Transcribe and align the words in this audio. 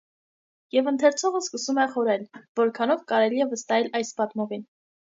Եվ 0.75 0.89
ընթերցողը 0.91 1.41
սկսում 1.43 1.81
է 1.85 1.87
խորհել՝ 1.93 2.25
որքանով 2.63 3.07
կարելի 3.15 3.47
է 3.49 3.51
վստահել 3.55 3.95
այս 4.03 4.15
պատմողին։ 4.23 4.69